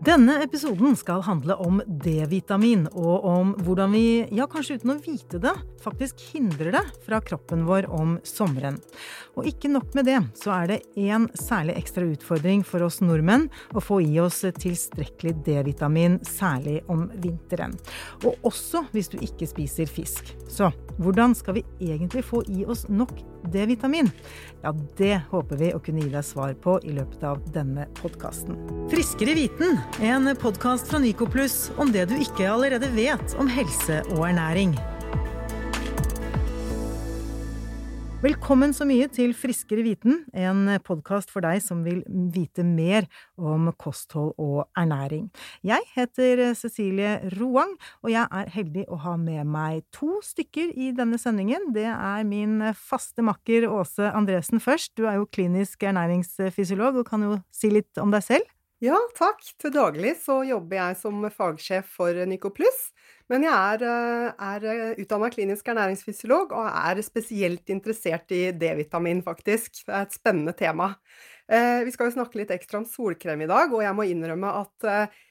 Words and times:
Denne 0.00 0.38
episoden 0.40 0.94
skal 0.96 1.20
handle 1.26 1.58
om 1.60 1.82
D-vitamin, 1.84 2.86
og 2.96 3.24
om 3.28 3.50
hvordan 3.66 3.92
vi, 3.92 4.04
ja 4.32 4.46
kanskje 4.48 4.78
uten 4.80 4.94
å 4.94 5.00
vite 5.04 5.36
det, 5.42 5.52
faktisk 5.84 6.22
hindrer 6.30 6.72
det 6.72 6.80
fra 7.04 7.18
kroppen 7.20 7.66
vår 7.68 7.84
om 7.92 8.14
sommeren. 8.24 8.78
Og 9.36 9.50
ikke 9.50 9.68
nok 9.68 9.92
med 9.98 10.08
det, 10.08 10.16
så 10.40 10.54
er 10.54 10.70
det 10.70 10.78
én 10.96 11.26
særlig 11.36 11.76
ekstra 11.82 12.08
utfordring 12.08 12.64
for 12.64 12.86
oss 12.86 13.02
nordmenn 13.04 13.50
å 13.76 13.82
få 13.84 14.00
i 14.00 14.16
oss 14.24 14.40
tilstrekkelig 14.40 15.34
D-vitamin, 15.44 16.16
særlig 16.24 16.78
om 16.88 17.04
vinteren. 17.20 17.76
Og 18.24 18.40
også 18.48 18.86
hvis 18.94 19.12
du 19.12 19.18
ikke 19.20 19.50
spiser 19.52 19.90
fisk. 20.00 20.32
Så 20.48 20.72
hvordan 20.96 21.36
skal 21.36 21.60
vi 21.60 21.66
egentlig 21.92 22.24
få 22.24 22.40
i 22.48 22.64
oss 22.64 22.86
nok 22.88 23.12
D-vitamin? 23.48 24.10
Ja, 24.62 24.74
det 24.98 25.22
håper 25.30 25.60
vi 25.60 25.72
å 25.74 25.80
kunne 25.80 26.04
gi 26.04 26.12
deg 26.12 26.26
svar 26.26 26.54
på 26.60 26.76
i 26.84 26.94
løpet 26.96 27.24
av 27.24 27.40
denne 27.54 27.88
podkasten. 28.02 28.58
Friskere 28.92 29.36
viten, 29.38 29.78
en 30.04 30.34
podkast 30.36 30.90
fra 30.90 31.00
Nycoplus 31.02 31.70
om 31.80 31.92
det 31.94 32.10
du 32.10 32.16
ikke 32.20 32.50
allerede 32.50 32.92
vet 32.96 33.36
om 33.40 33.50
helse 33.50 34.02
og 34.16 34.26
ernæring. 34.32 34.76
Velkommen 38.20 38.74
så 38.76 38.84
mye 38.84 39.06
til 39.08 39.30
Friskere 39.32 39.80
viten, 39.80 40.18
en 40.36 40.66
podkast 40.84 41.30
for 41.32 41.40
deg 41.40 41.62
som 41.64 41.78
vil 41.86 42.02
vite 42.34 42.60
mer 42.68 43.06
om 43.40 43.70
kosthold 43.80 44.34
og 44.36 44.66
ernæring. 44.76 45.30
Jeg 45.64 45.86
heter 45.94 46.42
Cecilie 46.52 47.14
Roang, 47.38 47.72
og 48.04 48.12
jeg 48.12 48.28
er 48.28 48.52
heldig 48.52 48.84
å 48.92 48.98
ha 49.06 49.14
med 49.16 49.48
meg 49.48 49.86
to 49.96 50.18
stykker 50.20 50.68
i 50.76 50.90
denne 50.92 51.16
sendingen. 51.16 51.70
Det 51.72 51.88
er 51.88 52.28
min 52.28 52.60
faste 52.76 53.24
makker 53.24 53.64
Åse 53.72 54.12
Andresen 54.12 54.60
først. 54.60 54.92
Du 55.00 55.08
er 55.08 55.16
jo 55.16 55.24
klinisk 55.32 55.88
ernæringsfysiolog 55.88 57.00
og 57.00 57.08
kan 57.08 57.24
jo 57.24 57.38
si 57.48 57.72
litt 57.72 58.04
om 58.04 58.12
deg 58.12 58.28
selv. 58.28 58.56
Ja, 58.84 59.00
takk. 59.16 59.40
Til 59.60 59.72
daglig 59.72 60.14
så 60.20 60.42
jobber 60.44 60.76
jeg 60.76 61.00
som 61.00 61.24
fagsjef 61.32 61.88
for 61.96 62.20
Nycoplus. 62.28 62.90
Men 63.30 63.44
jeg 63.46 63.54
er, 63.54 63.82
eh, 63.86 64.30
er 64.42 64.64
eh, 64.66 65.00
utdanna 65.04 65.28
klinisk 65.30 65.68
ernæringsfysiolog 65.70 66.54
og 66.58 66.66
er 66.66 67.00
spesielt 67.06 67.70
interessert 67.70 68.32
i 68.34 68.48
D-vitamin, 68.50 69.22
faktisk. 69.22 69.84
Det 69.84 69.94
er 69.94 70.08
et 70.08 70.16
spennende 70.16 70.54
tema. 70.58 70.90
Eh, 71.46 71.84
vi 71.86 71.94
skal 71.94 72.10
jo 72.10 72.16
snakke 72.16 72.40
litt 72.40 72.50
ekstra 72.54 72.80
om 72.80 72.88
solkrem 72.90 73.44
i 73.44 73.50
dag, 73.50 73.70
og 73.70 73.84
jeg 73.84 73.94
må 73.94 74.06
innrømme 74.10 74.50
at 74.64 74.90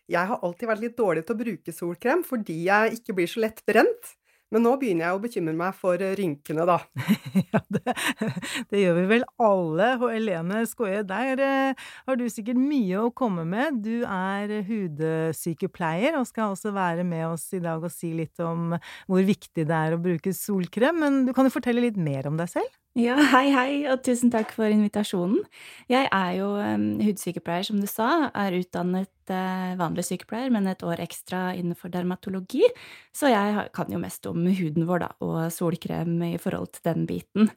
jeg 0.10 0.32
har 0.32 0.40
alltid 0.44 0.72
vært 0.72 0.84
litt 0.84 0.98
dårlig 0.98 1.26
til 1.26 1.36
å 1.36 1.42
bruke 1.44 1.76
solkrem 1.76 2.24
fordi 2.26 2.56
jeg 2.66 3.00
ikke 3.00 3.18
blir 3.20 3.30
så 3.30 3.44
lett 3.44 3.62
brent. 3.68 4.16
Men 4.50 4.64
nå 4.66 4.72
begynner 4.82 5.06
jeg 5.06 5.18
å 5.18 5.22
bekymre 5.22 5.54
meg 5.58 5.76
for 5.78 6.02
rynkene, 6.20 6.66
da. 6.66 6.80
ja, 7.54 7.62
det, 7.70 7.96
det, 8.72 8.82
gjør 8.82 8.98
vi 8.98 9.06
vel 9.12 9.26
alle. 9.46 9.92
Og 10.00 10.08
Helene 10.10 10.64
Skoie, 10.70 11.04
der 11.08 11.44
eh, 11.46 11.88
har 12.08 12.18
du 12.18 12.26
sikkert 12.32 12.58
mye 12.62 13.04
å 13.04 13.14
komme 13.14 13.46
med. 13.50 13.84
Du 13.86 14.02
er 14.08 14.56
hudsykepleier 14.66 16.18
og 16.18 16.28
skal 16.30 16.56
også 16.56 16.74
være 16.74 17.06
med 17.06 17.28
oss 17.30 17.46
i 17.54 17.62
dag 17.64 17.86
og 17.86 17.94
si 17.94 18.16
litt 18.18 18.42
om 18.42 18.74
hvor 19.06 19.26
viktig 19.28 19.68
det 19.70 19.82
er 19.86 19.96
å 19.96 20.02
bruke 20.02 20.34
solkrem. 20.34 21.04
Men 21.06 21.24
du 21.30 21.34
kan 21.38 21.46
jo 21.46 21.54
fortelle 21.54 21.86
litt 21.86 22.00
mer 22.02 22.32
om 22.32 22.40
deg 22.40 22.50
selv? 22.58 22.79
Ja, 22.98 23.14
hei, 23.36 23.52
hei, 23.54 23.74
og 23.92 24.02
tusen 24.02 24.32
takk 24.34 24.50
for 24.56 24.66
invitasjonen. 24.74 25.44
Jeg 25.92 26.08
er 26.10 26.32
jo 26.40 26.48
um, 26.58 26.88
hudsykepleier, 27.06 27.68
som 27.68 27.78
du 27.78 27.86
sa. 27.88 28.32
Er 28.34 28.56
utdannet 28.58 29.30
uh, 29.30 29.76
vanlig 29.78 30.08
sykepleier, 30.08 30.50
men 30.54 30.66
et 30.68 30.82
år 30.84 31.04
ekstra 31.04 31.52
innenfor 31.54 31.94
dermatologi. 31.94 32.66
Så 33.14 33.30
jeg 33.30 33.68
kan 33.78 33.94
jo 33.94 34.02
mest 34.02 34.26
om 34.30 34.42
huden 34.42 34.88
vår, 34.90 35.04
da, 35.06 35.12
og 35.22 35.38
solkrem 35.54 36.18
i 36.32 36.40
forhold 36.42 36.74
til 36.74 36.88
den 36.90 37.06
biten. 37.10 37.54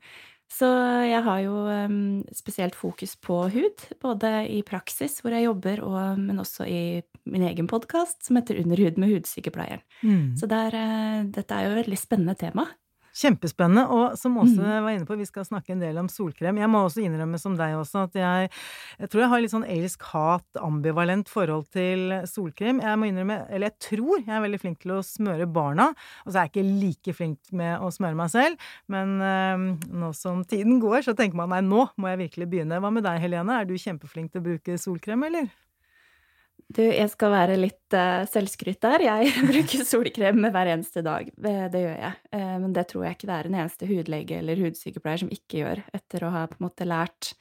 Så 0.53 0.69
jeg 1.08 1.25
har 1.25 1.41
jo 1.47 1.64
um, 1.64 2.20
spesielt 2.36 2.77
fokus 2.77 3.16
på 3.16 3.38
hud, 3.55 3.86
både 4.05 4.34
i 4.53 4.60
praksis, 4.69 5.16
hvor 5.25 5.33
jeg 5.33 5.47
jobber, 5.47 5.80
og, 5.80 6.20
men 6.20 6.44
også 6.44 6.69
i 6.69 6.83
min 7.25 7.48
egen 7.48 7.70
podkast, 7.72 8.20
som 8.27 8.36
heter 8.36 8.60
Under 8.60 8.84
hud 8.84 9.00
med 9.00 9.16
hudsykepleieren. 9.16 9.80
Mm. 10.05 10.36
Så 10.36 10.50
der, 10.53 10.77
uh, 10.77 11.25
dette 11.33 11.56
er 11.56 11.66
jo 11.66 11.72
et 11.72 11.83
veldig 11.86 12.03
spennende 12.05 12.36
tema. 12.36 12.69
Kjempespennende. 13.12 13.84
Og 13.93 14.17
som 14.21 14.39
Åse 14.41 14.56
mm. 14.56 14.84
var 14.84 14.95
inne 14.95 15.09
på, 15.09 15.19
vi 15.21 15.28
skal 15.28 15.45
snakke 15.45 15.75
en 15.75 15.83
del 15.83 15.99
om 16.00 16.09
solkrem. 16.09 16.61
Jeg 16.61 16.71
må 16.73 16.81
også 16.87 17.03
innrømme, 17.05 17.41
som 17.41 17.56
deg 17.59 17.77
også, 17.77 18.06
at 18.09 18.17
jeg, 18.17 18.50
jeg 19.03 19.12
tror 19.12 19.25
jeg 19.25 19.33
har 19.33 19.45
litt 19.45 19.55
sånn 19.55 19.69
elsk-hat, 19.69 20.47
ambivalent 20.62 21.33
forhold 21.33 21.69
til 21.75 22.17
solkrem. 22.28 22.81
Jeg 22.84 23.00
må 23.00 23.11
innrømme, 23.11 23.43
eller 23.53 23.69
jeg 23.69 23.91
tror 23.91 24.23
jeg 24.23 24.33
er 24.33 24.45
veldig 24.47 24.62
flink 24.62 24.81
til 24.84 24.97
å 24.97 25.03
smøre 25.06 25.49
barna. 25.50 25.91
Og 26.25 26.33
så 26.33 26.39
er 26.39 26.49
jeg 26.49 26.55
ikke 26.55 26.69
like 26.87 27.17
flink 27.19 27.53
med 27.62 27.84
å 27.84 27.93
smøre 27.93 28.19
meg 28.19 28.33
selv. 28.33 28.71
Men 28.93 29.19
øh, 29.21 29.67
nå 29.93 30.12
som 30.17 30.44
tiden 30.49 30.81
går, 30.83 31.03
så 31.06 31.17
tenker 31.19 31.39
man 31.39 31.53
nei, 31.53 31.61
nå 31.67 31.87
må 32.00 32.12
jeg 32.12 32.25
virkelig 32.27 32.49
begynne. 32.55 32.81
Hva 32.81 32.93
med 32.94 33.05
deg, 33.06 33.21
Helene? 33.23 33.61
Er 33.61 33.69
du 33.69 33.77
kjempeflink 33.77 34.33
til 34.33 34.41
å 34.41 34.49
bruke 34.49 34.81
solkrem, 34.81 35.29
eller? 35.29 35.53
Du, 36.72 36.81
jeg 36.84 37.09
skal 37.12 37.33
være 37.34 37.56
litt 37.60 37.97
uh, 37.97 38.25
selvskrytt 38.31 38.81
der. 38.84 39.05
Jeg 39.05 39.33
bruker 39.50 39.87
solkrem 39.88 40.47
hver 40.47 40.71
eneste 40.75 41.03
dag. 41.05 41.28
Det, 41.37 41.56
det 41.75 41.83
gjør 41.84 41.99
jeg. 42.06 42.21
Uh, 42.33 42.55
men 42.65 42.77
det 42.77 42.87
tror 42.91 43.06
jeg 43.06 43.19
ikke 43.19 43.28
det 43.28 43.38
er 43.38 43.49
en 43.50 43.59
eneste 43.59 43.88
hudlege 43.91 44.38
eller 44.38 44.62
hudsykepleier 44.62 45.25
som 45.25 45.32
ikke 45.34 45.62
gjør, 45.62 45.82
etter 45.97 46.25
å 46.25 46.32
ha 46.32 46.47
på 46.49 46.61
en 46.61 46.66
måte 46.69 46.88
lært 46.88 47.34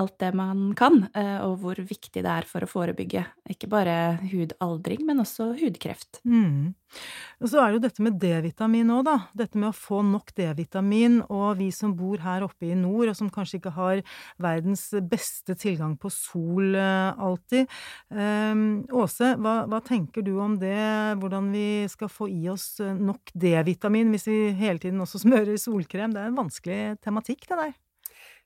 alt 0.00 0.16
det 0.22 0.30
man 0.36 0.72
kan, 0.78 1.04
uh, 1.14 1.38
og 1.46 1.58
hvor 1.62 1.78
viktig 1.78 2.22
det 2.24 2.30
er 2.30 2.48
for 2.48 2.64
å 2.64 2.70
forebygge 2.70 3.24
ikke 3.50 3.68
bare 3.70 3.96
hudaldring, 4.30 5.04
men 5.06 5.22
også 5.22 5.52
hudkreft. 5.60 6.22
Mm. 6.24 6.72
Og 7.42 7.50
så 7.50 7.60
er 7.60 7.70
det 7.72 7.76
jo 7.76 7.82
dette 7.84 8.04
med 8.06 8.16
D-vitamin 8.22 8.92
òg, 8.94 9.02
da. 9.08 9.16
Dette 9.36 9.58
med 9.58 9.70
å 9.70 9.76
få 9.76 10.00
nok 10.06 10.32
D-vitamin. 10.38 11.18
Og 11.26 11.58
vi 11.58 11.68
som 11.74 11.94
bor 11.98 12.22
her 12.24 12.44
oppe 12.46 12.70
i 12.70 12.78
nord, 12.78 13.10
og 13.10 13.18
som 13.18 13.30
kanskje 13.32 13.58
ikke 13.60 13.74
har 13.76 14.02
verdens 14.42 14.86
beste 15.10 15.56
tilgang 15.60 15.96
på 16.00 16.12
sol 16.14 16.78
uh, 16.78 17.12
alltid. 17.18 17.70
Um, 18.14 18.84
Åse, 18.94 19.34
hva, 19.42 19.56
hva, 19.70 19.82
tenker 19.84 20.24
du 20.24 20.36
om 20.42 20.56
det? 20.60 20.78
Hvordan 21.20 21.50
vi 21.54 21.68
skal 21.90 22.12
få 22.12 22.30
i 22.30 22.46
oss 22.52 22.78
eh, 22.82 22.94
nok 22.94 23.34
D-vitamin 23.36 24.12
hvis 24.14 24.28
vi 24.30 24.38
hele 24.56 24.80
tiden 24.80 25.02
også 25.04 25.24
smører 25.26 25.58
solkrem? 25.60 26.14
Det 26.14 26.22
er 26.22 26.30
en 26.30 26.38
vanskelig 26.38 26.82
tematikk, 27.04 27.48
det 27.50 27.60
der. 27.60 27.74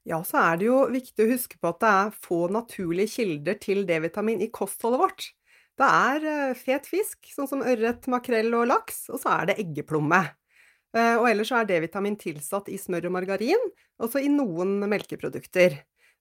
Ja, 0.08 0.22
så 0.24 0.40
er 0.40 0.60
det 0.60 0.68
jo 0.70 0.78
viktig 0.88 1.24
å 1.24 1.32
huske 1.34 1.58
på 1.60 1.68
at 1.68 1.82
det 1.82 1.88
er 1.92 2.14
få 2.24 2.46
naturlige 2.52 3.12
kilder 3.18 3.58
til 3.60 3.82
D-vitamin 3.88 4.40
i 4.40 4.48
kostholdet 4.54 5.02
vårt. 5.02 5.26
Det 5.78 5.88
er 5.88 6.24
eh, 6.26 6.56
fet 6.58 6.88
fisk, 6.90 7.20
sånn 7.34 7.50
som 7.50 7.62
ørret, 7.62 8.08
makrell 8.10 8.50
og 8.56 8.70
laks, 8.70 9.04
og 9.12 9.20
så 9.22 9.36
er 9.36 9.50
det 9.50 9.58
eggeplomme. 9.62 10.22
Eh, 10.96 11.14
og 11.20 11.28
ellers 11.28 11.52
er 11.52 11.68
D-vitamin 11.68 12.16
tilsatt 12.18 12.70
i 12.72 12.80
smør 12.80 13.10
og 13.10 13.14
margarin, 13.18 13.68
også 14.00 14.24
i 14.24 14.32
noen 14.32 14.78
melkeprodukter. 14.88 15.76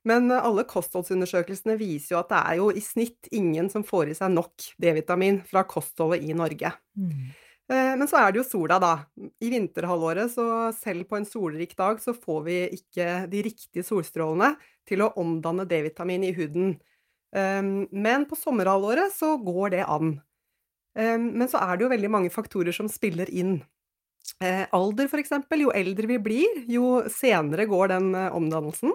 Men 0.07 0.29
eh, 0.35 0.43
alle 0.43 0.67
kostholdsundersøkelsene 0.67 1.77
viser 1.79 2.17
jo 2.17 2.21
at 2.21 2.31
det 2.33 2.43
er 2.43 2.59
jo 2.59 2.69
i 2.75 2.83
snitt 2.83 3.31
ingen 3.31 3.71
som 3.73 3.87
får 3.87 4.11
i 4.11 4.19
seg 4.19 4.35
nok 4.35 4.67
D-vitamin 4.83 5.41
fra 5.47 5.63
kostholdet 5.69 6.27
i 6.27 6.35
Norge. 6.37 6.75
Mm. 6.99 7.31
Men 7.67 8.07
så 8.07 8.15
er 8.21 8.31
det 8.31 8.39
jo 8.39 8.45
sola, 8.47 8.77
da. 8.79 8.91
I 9.43 9.49
vinterhalvåret, 9.51 10.31
så 10.31 10.69
selv 10.71 11.03
på 11.09 11.17
en 11.17 11.25
solrik 11.27 11.73
dag, 11.75 11.97
så 11.99 12.13
får 12.15 12.45
vi 12.45 12.55
ikke 12.77 13.07
de 13.27 13.41
riktige 13.43 13.83
solstrålene 13.83 14.53
til 14.87 15.03
å 15.03 15.09
omdanne 15.19 15.65
D-vitamin 15.67 16.23
i 16.23 16.31
huden. 16.37 16.77
Ehm, 17.35 17.87
men 17.91 18.25
på 18.29 18.37
sommerhalvåret 18.39 19.13
så 19.13 19.35
går 19.43 19.75
det 19.75 19.83
an. 19.83 20.13
Ehm, 20.97 21.31
men 21.37 21.49
så 21.51 21.59
er 21.63 21.77
det 21.77 21.85
jo 21.85 21.93
veldig 21.93 22.11
mange 22.11 22.31
faktorer 22.33 22.75
som 22.75 22.89
spiller 22.91 23.29
inn. 23.29 23.59
Eh, 24.43 24.65
alder, 24.75 25.09
eksempel. 25.19 25.65
Jo 25.65 25.73
eldre 25.75 26.07
vi 26.07 26.17
blir, 26.19 26.63
jo 26.69 27.03
senere 27.11 27.67
går 27.69 27.93
den 27.93 28.09
eh, 28.15 28.33
omdannelsen. 28.35 28.93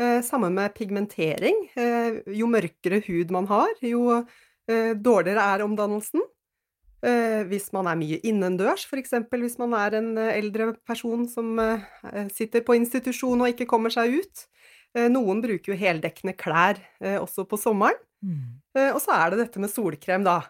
Eh, 0.00 0.20
samme 0.24 0.50
med 0.52 0.74
pigmentering. 0.76 1.66
Jo 2.36 2.48
mørkere 2.48 3.00
hud 3.04 3.32
man 3.34 3.48
har, 3.50 3.72
jo 3.84 4.22
dårligere 4.70 5.42
er 5.42 5.64
omdannelsen. 5.64 6.22
Hvis 7.00 7.70
man 7.72 7.86
er 7.88 7.96
mye 7.96 8.18
innendørs, 8.28 8.82
f.eks. 8.84 9.14
hvis 9.32 9.54
man 9.56 9.72
er 9.78 9.94
en 9.96 10.10
eldre 10.20 10.74
person 10.84 11.22
som 11.32 11.56
sitter 12.28 12.60
på 12.60 12.76
institusjon 12.76 13.40
og 13.40 13.54
ikke 13.54 13.68
kommer 13.70 13.94
seg 13.94 14.18
ut, 14.20 14.42
Eh, 14.96 15.06
noen 15.12 15.42
bruker 15.42 15.72
jo 15.72 15.78
heldekkende 15.78 16.34
klær 16.38 16.80
eh, 17.02 17.18
også 17.20 17.46
på 17.48 17.58
sommeren. 17.60 17.98
Mm. 18.24 18.58
Eh, 18.76 18.90
og 18.90 18.98
så 19.02 19.14
er 19.16 19.32
det 19.32 19.44
dette 19.44 19.62
med 19.62 19.72
solkrem, 19.72 20.26
da. 20.26 20.42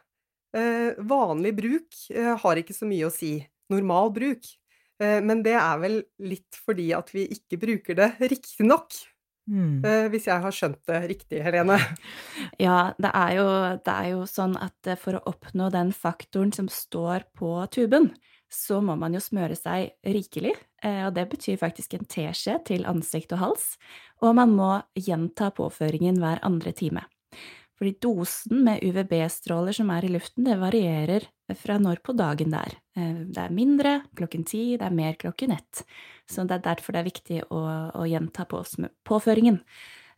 Vanlig 0.51 1.53
bruk 1.55 1.99
har 2.43 2.59
ikke 2.59 2.75
så 2.75 2.83
mye 2.83 3.07
å 3.07 3.13
si. 3.15 3.37
Normal 3.71 4.09
bruk. 4.11 4.49
Men 4.99 5.45
det 5.45 5.53
er 5.55 5.77
vel 5.79 6.01
litt 6.27 6.59
fordi 6.67 6.89
at 6.91 7.13
vi 7.15 7.23
ikke 7.31 7.61
bruker 7.63 7.95
det 7.95 8.09
riktig 8.19 8.67
nok. 8.67 8.97
Mm. 9.51 9.83
Hvis 10.13 10.29
jeg 10.29 10.43
har 10.45 10.55
skjønt 10.55 10.79
det 10.87 11.01
riktig, 11.11 11.43
Helene? 11.43 11.79
Ja, 12.61 12.93
det 13.01 13.11
er, 13.11 13.31
jo, 13.39 13.47
det 13.83 13.95
er 13.95 14.11
jo 14.13 14.25
sånn 14.29 14.55
at 14.61 14.91
for 15.01 15.19
å 15.19 15.25
oppnå 15.33 15.71
den 15.75 15.91
faktoren 15.97 16.53
som 16.55 16.69
står 16.71 17.27
på 17.37 17.55
tuben, 17.75 18.13
så 18.51 18.81
må 18.83 18.97
man 18.99 19.15
jo 19.15 19.23
smøre 19.23 19.57
seg 19.59 19.95
rikelig, 20.07 20.53
eh, 20.83 21.05
og 21.07 21.15
det 21.17 21.29
betyr 21.31 21.61
faktisk 21.61 21.95
en 21.97 22.09
teskje 22.11 22.59
til 22.67 22.87
ansikt 22.91 23.33
og 23.37 23.43
hals, 23.45 23.73
og 24.23 24.35
man 24.39 24.55
må 24.57 24.73
gjenta 24.99 25.53
påføringen 25.55 26.19
hver 26.23 26.43
andre 26.47 26.75
time. 26.77 27.07
Fordi 27.81 27.95
dosen 28.03 28.65
med 28.67 28.83
UVB-stråler 28.85 29.73
som 29.73 29.89
er 29.95 30.05
i 30.05 30.11
luften, 30.13 30.45
det 30.45 30.59
varierer 30.61 31.25
fra 31.57 31.79
når 31.81 32.03
på 32.05 32.13
dagen 32.13 32.53
det 32.53 32.59
er. 32.61 32.75
Eh, 32.99 33.23
det 33.31 33.41
er 33.41 33.55
mindre 33.57 33.95
klokken 34.19 34.45
ti, 34.45 34.65
det 34.77 34.85
er 34.85 34.99
mer 34.99 35.17
klokken 35.21 35.55
ett. 35.57 35.85
Så 36.31 36.45
det 36.47 36.61
er 36.61 36.69
derfor 36.69 36.95
det 36.95 37.03
er 37.03 37.09
viktig 37.09 37.41
å, 37.51 37.63
å 37.99 38.05
gjenta 38.07 38.47
på, 38.49 38.63
påføringen. 39.09 39.59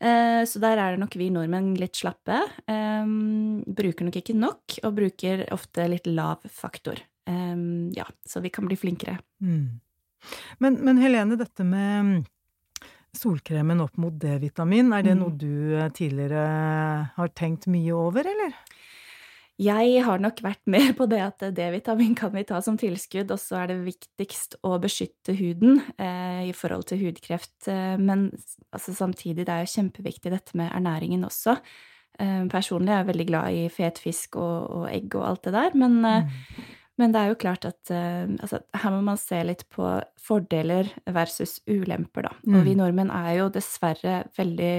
Eh, 0.03 0.43
så 0.49 0.61
der 0.63 0.81
er 0.81 0.95
det 0.95 1.03
nok 1.03 1.15
vi 1.19 1.31
nordmenn 1.33 1.73
litt 1.79 1.97
slappe. 2.01 2.41
Um, 2.67 3.63
bruker 3.65 4.09
nok 4.09 4.19
ikke 4.19 4.37
nok, 4.37 4.79
og 4.83 4.99
bruker 4.99 5.47
ofte 5.55 5.87
litt 5.91 6.11
lav 6.11 6.43
faktor. 6.51 7.01
Um, 7.31 7.93
ja, 7.95 8.09
så 8.27 8.43
vi 8.43 8.51
kan 8.51 8.67
bli 8.67 8.79
flinkere. 8.79 9.21
Mm. 9.45 9.81
Men, 10.59 10.79
men, 10.83 10.99
Helene, 11.03 11.39
dette 11.39 11.67
med 11.67 12.27
solkremen 13.17 13.83
opp 13.85 13.99
mot 14.01 14.15
D-vitamin, 14.17 14.91
er 14.97 15.05
det 15.05 15.15
mm. 15.15 15.21
noe 15.21 15.35
du 15.37 15.77
eh, 15.77 15.91
tidligere 15.95 16.45
har 17.17 17.33
tenkt 17.37 17.69
mye 17.71 17.93
over, 17.93 18.27
eller? 18.27 18.55
Jeg 19.63 20.03
har 20.07 20.23
nok 20.23 20.41
vært 20.45 20.63
mer 20.71 20.93
på 20.97 21.07
det 21.11 21.21
at 21.23 21.45
D-vitamin 21.55 22.17
kan 22.19 22.33
vi 22.35 22.45
ta 22.49 22.61
som 22.65 22.79
tilskudd, 22.81 23.31
og 23.31 23.41
så 23.41 23.63
er 23.63 23.73
det 23.73 23.79
viktigst 23.85 24.59
å 24.67 24.77
beskytte 24.83 25.37
huden 25.39 25.81
eh, 25.97 26.49
i 26.49 26.53
forhold 26.57 26.89
til 26.91 27.03
hudkreft. 27.05 27.55
Eh, 27.71 27.97
men 28.01 28.31
altså, 28.73 28.95
samtidig, 28.97 29.47
det 29.47 29.55
er 29.55 29.67
jo 29.67 29.75
kjempeviktig 29.77 30.33
dette 30.35 30.59
med 30.59 30.73
ernæringen 30.73 31.27
også. 31.29 31.59
Eh, 32.21 32.45
personlig 32.53 32.93
er 32.93 33.03
jeg 33.03 33.11
veldig 33.13 33.29
glad 33.31 33.57
i 33.57 33.67
fet 33.73 34.01
fisk 34.03 34.39
og, 34.41 34.57
og 34.83 34.87
egg 34.91 35.15
og 35.17 35.27
alt 35.31 35.47
det 35.49 35.55
der, 35.57 35.77
men, 35.79 35.99
eh, 36.05 36.27
mm. 36.27 36.83
men 37.01 37.15
det 37.15 37.23
er 37.23 37.31
jo 37.31 37.41
klart 37.45 37.69
at 37.69 37.93
eh, 37.95 38.27
altså, 38.37 38.61
her 38.83 38.95
må 38.97 39.01
man 39.07 39.21
se 39.21 39.41
litt 39.47 39.65
på 39.73 39.95
fordeler 40.21 40.91
versus 41.15 41.59
ulemper, 41.71 42.29
da. 42.29 42.35
Mm. 42.45 42.59
Og 42.59 42.69
vi 42.69 42.77
nordmenn 42.79 43.15
er 43.15 43.39
jo 43.41 43.49
dessverre 43.53 44.23
veldig 44.37 44.75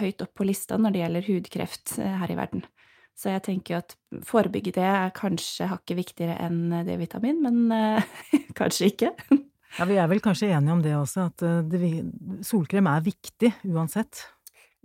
høyt 0.00 0.26
opp 0.26 0.36
på 0.38 0.46
lista 0.48 0.78
når 0.78 0.94
det 0.94 1.04
gjelder 1.04 1.30
hudkreft 1.32 1.98
eh, 2.02 2.18
her 2.22 2.34
i 2.34 2.38
verden. 2.38 2.66
Så 3.16 3.32
jeg 3.32 3.44
tenker 3.46 3.74
jo 3.74 3.80
at 3.80 3.94
forebygge 4.28 4.74
det 4.76 4.84
er 4.84 5.12
kanskje 5.16 5.70
hakket 5.70 5.96
viktigere 6.02 6.36
enn 6.44 6.82
D-vitamin, 6.84 7.40
men 7.46 7.72
uh, 7.72 8.16
kanskje 8.58 8.90
ikke. 8.90 9.12
ja, 9.78 9.86
vi 9.88 9.96
er 9.96 10.10
vel 10.10 10.20
kanskje 10.24 10.50
enige 10.52 10.74
om 10.74 10.82
det 10.84 10.92
også, 10.98 11.30
at 11.30 11.44
eh, 11.46 11.62
det, 11.72 11.92
solkrem 12.44 12.90
er 12.92 13.06
viktig 13.06 13.54
uansett. 13.72 14.26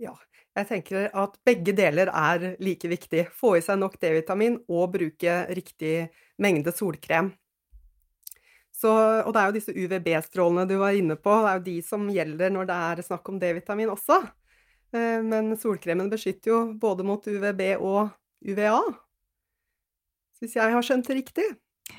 Ja, 0.00 0.14
jeg 0.56 0.68
tenker 0.70 1.10
at 1.12 1.36
begge 1.44 1.76
deler 1.76 2.08
er 2.08 2.54
like 2.60 2.88
viktig. 2.88 3.26
Få 3.36 3.58
i 3.58 3.62
seg 3.64 3.78
nok 3.80 4.00
D-vitamin 4.00 4.58
og 4.64 4.90
bruke 4.96 5.36
riktig 5.52 6.08
mengde 6.40 6.72
solkrem. 6.76 7.34
Så, 8.72 8.90
og 9.22 9.30
det 9.32 9.42
er 9.42 9.50
jo 9.50 9.56
disse 9.58 9.76
UVB-strålene 9.76 10.64
du 10.66 10.78
var 10.80 10.96
inne 10.96 11.14
på, 11.20 11.36
det 11.44 11.50
er 11.50 11.60
jo 11.60 11.66
de 11.68 11.76
som 11.86 12.08
gjelder 12.10 12.50
når 12.50 12.66
det 12.66 12.78
er 12.88 13.04
snakk 13.06 13.28
om 13.28 13.36
D-vitamin 13.38 13.92
også. 13.92 14.18
Eh, 14.96 15.20
men 15.24 15.52
solkremen 15.60 16.10
beskytter 16.12 16.50
jo 16.52 16.58
både 16.80 17.06
mot 17.06 17.28
UVB 17.28 17.62
og 17.76 18.10
UVA. 18.42 18.78
Hvis 20.42 20.56
jeg 20.58 20.74
har 20.74 20.86
skjønt 20.86 21.06
det 21.08 21.20
riktig? 21.20 21.46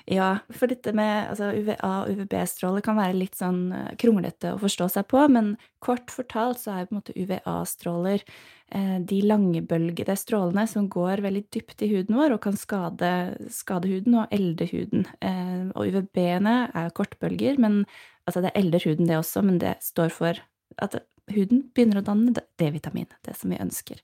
Ja, 0.09 0.41
for 0.51 0.67
dette 0.67 0.91
med 0.95 1.29
altså, 1.31 1.51
UVA 1.55 1.91
og 2.03 2.09
UVB-stråler 2.11 2.83
kan 2.83 2.97
være 2.99 3.15
litt 3.15 3.37
sånn 3.39 3.69
eh, 3.75 3.93
kronglete 3.99 4.53
å 4.55 4.59
forstå 4.59 4.89
seg 4.91 5.07
på, 5.11 5.21
men 5.31 5.53
kort 5.83 6.11
fortalt 6.11 6.59
så 6.59 6.73
er 6.73 6.87
på 6.87 6.95
en 6.95 6.99
måte 6.99 7.15
UVA-stråler 7.15 8.23
eh, 8.23 8.97
de 8.99 9.21
langebølgede 9.23 10.15
strålene 10.19 10.65
som 10.67 10.89
går 10.91 11.23
veldig 11.23 11.45
dypt 11.55 11.85
i 11.85 11.91
huden 11.93 12.19
vår 12.19 12.35
og 12.35 12.43
kan 12.43 12.59
skade, 12.59 13.13
skade 13.53 13.91
huden 13.91 14.19
og 14.23 14.35
elde 14.35 14.67
huden. 14.73 15.07
Eh, 15.23 15.69
og 15.71 15.87
UVB-ene 15.87 16.57
er 16.75 16.95
kortbølger, 16.97 17.59
men 17.63 17.83
altså 18.27 18.43
det 18.43 18.55
elder 18.59 18.83
huden 18.89 19.07
det 19.07 19.19
også, 19.21 19.45
men 19.45 19.61
det 19.63 19.77
står 19.87 20.11
for 20.15 20.43
at 20.83 20.99
huden 21.31 21.67
begynner 21.71 22.01
å 22.01 22.07
danne 22.07 22.35
D-vitamin, 22.59 23.07
det 23.23 23.37
som 23.39 23.55
vi 23.55 23.61
ønsker. 23.63 24.03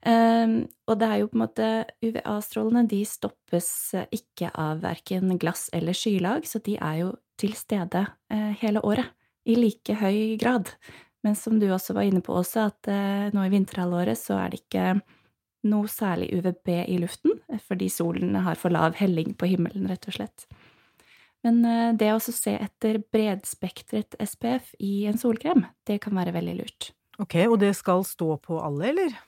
Um, 0.00 0.64
og 0.88 0.96
det 0.96 1.08
er 1.12 1.18
jo 1.20 1.28
på 1.28 1.36
en 1.36 1.42
måte 1.42 1.66
UVA-strålene 2.00 2.86
de 2.88 3.02
stoppes 3.04 3.68
eh, 3.98 4.06
ikke 4.16 4.48
av 4.56 4.78
verken 4.80 5.34
glass 5.40 5.66
eller 5.76 5.92
skylag, 5.96 6.46
så 6.48 6.56
de 6.64 6.78
er 6.80 7.02
jo 7.02 7.10
til 7.40 7.52
stede 7.56 8.06
uh, 8.08 8.52
hele 8.62 8.80
året 8.80 9.10
i 9.44 9.58
like 9.58 9.98
høy 10.00 10.38
grad. 10.40 10.72
Men 11.20 11.36
som 11.36 11.58
du 11.60 11.66
også 11.68 11.92
var 11.98 12.08
inne 12.08 12.22
på 12.24 12.32
også, 12.32 12.70
at 12.72 12.88
uh, 12.88 13.28
nå 13.36 13.44
i 13.44 13.52
vinterhalvåret 13.52 14.16
så 14.16 14.38
er 14.40 14.54
det 14.54 14.62
ikke 14.62 14.86
noe 15.68 15.90
særlig 15.92 16.30
UVB 16.38 16.72
i 16.88 16.96
luften, 17.02 17.36
fordi 17.68 17.90
solen 17.92 18.38
har 18.40 18.56
for 18.56 18.72
lav 18.72 18.96
helling 18.96 19.34
på 19.36 19.50
himmelen, 19.50 19.84
rett 19.90 20.08
og 20.08 20.16
slett. 20.16 20.46
Men 21.44 21.60
det 22.00 22.08
å 22.12 22.20
se 22.20 22.52
etter 22.52 22.98
bredspektret 23.12 24.16
SPF 24.20 24.72
i 24.80 25.06
en 25.08 25.20
solkrem, 25.20 25.66
det 25.88 25.98
kan 26.04 26.16
være 26.16 26.32
veldig 26.36 26.56
lurt. 26.58 26.90
Ok, 27.20 27.36
og 27.44 27.58
det 27.60 27.74
skal 27.76 28.04
stå 28.08 28.38
på 28.40 28.60
alle, 28.64 28.88
eller? 28.94 29.20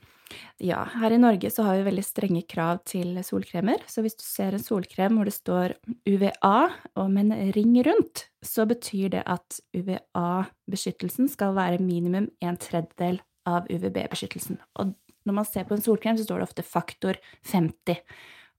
Ja, 0.63 0.85
her 1.01 1.15
i 1.15 1.21
Norge 1.21 1.51
så 1.53 1.65
har 1.67 1.79
vi 1.79 1.87
veldig 1.89 2.05
strenge 2.07 2.43
krav 2.49 2.83
til 2.89 3.19
solkremer, 3.27 3.83
så 3.91 4.05
hvis 4.05 4.19
du 4.19 4.25
ser 4.27 4.57
en 4.57 4.63
solkrem 4.63 5.19
hvor 5.19 5.29
det 5.29 5.35
står 5.37 5.77
UVA 6.09 6.57
og 6.97 7.11
med 7.13 7.33
en 7.33 7.53
ring 7.57 7.75
rundt, 7.87 8.27
så 8.43 8.67
betyr 8.69 9.15
det 9.17 9.25
at 9.27 9.61
UVA-beskyttelsen 9.77 11.31
skal 11.33 11.57
være 11.59 11.83
minimum 11.83 12.31
en 12.43 12.61
tredjedel 12.61 13.21
av 13.49 13.67
UVB-beskyttelsen. 13.71 14.61
Og 14.79 14.95
når 15.27 15.39
man 15.39 15.49
ser 15.49 15.67
på 15.67 15.77
en 15.77 15.85
solkrem, 15.85 16.19
så 16.19 16.27
står 16.27 16.41
det 16.41 16.49
ofte 16.51 16.67
faktor 16.67 17.19
50. 17.51 18.03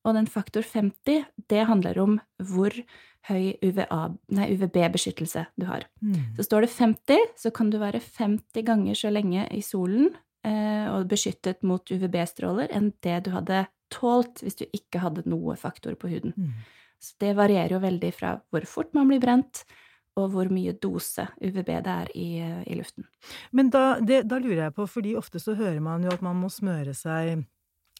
Og 0.03 0.17
den 0.17 0.27
faktor 0.27 0.65
50, 0.67 1.23
det 1.49 1.65
handler 1.69 1.99
om 2.03 2.19
hvor 2.43 2.75
høy 3.29 3.53
UVB-beskyttelse 3.63 5.45
du 5.55 5.67
har. 5.69 5.87
Mm. 6.03 6.35
Så 6.37 6.47
står 6.47 6.65
det 6.65 6.73
50, 6.75 7.31
så 7.39 7.51
kan 7.55 7.71
du 7.71 7.79
være 7.79 8.03
50 8.03 8.67
ganger 8.67 8.99
så 8.99 9.11
lenge 9.13 9.47
i 9.55 9.61
solen 9.63 10.11
og 10.43 11.05
beskyttet 11.07 11.61
mot 11.63 11.87
UVB-stråler 11.87 12.73
enn 12.75 12.89
det 13.05 13.21
du 13.23 13.29
hadde 13.31 13.61
tålt 13.93 14.41
hvis 14.43 14.57
du 14.59 14.65
ikke 14.75 14.99
hadde 15.03 15.23
noe 15.29 15.55
faktor 15.59 15.95
på 15.99 16.09
huden. 16.11 16.33
Mm. 16.35 16.51
Så 17.03 17.15
det 17.23 17.33
varierer 17.37 17.75
jo 17.75 17.81
veldig 17.83 18.11
fra 18.15 18.35
hvor 18.51 18.67
fort 18.69 18.93
man 18.95 19.09
blir 19.11 19.21
brent, 19.23 19.63
og 20.19 20.29
hvor 20.33 20.49
mye 20.53 20.75
dose 20.77 21.25
UVB 21.41 21.71
det 21.83 21.93
er 21.93 22.11
i, 22.17 22.27
i 22.69 22.77
luften. 22.77 23.07
Men 23.51 23.71
da, 23.73 23.97
det, 23.99 24.23
da, 24.29 24.37
lurer 24.41 24.67
jeg 24.67 24.75
på, 24.77 24.85
fordi 24.89 25.15
ofte 25.17 25.41
så 25.41 25.55
hører 25.57 25.81
man 25.83 26.05
jo 26.05 26.13
at 26.13 26.23
man 26.25 26.37
må 26.37 26.51
smøre 26.53 26.93
seg 26.97 27.47